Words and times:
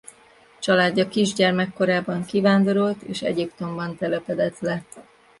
Családja 0.59 1.07
kisgyermekkorában 1.07 2.25
kivándorolt 2.25 3.01
és 3.01 3.21
Egyiptomban 3.21 3.97
telepedett 3.97 4.59
le. 4.59 4.83